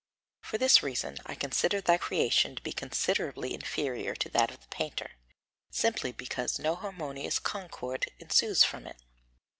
[0.41, 4.67] For this reason I consider thy creation to be considerably inferior to that of the
[4.69, 5.11] painter,
[5.69, 8.97] simply because no harmonious concord ensues from it.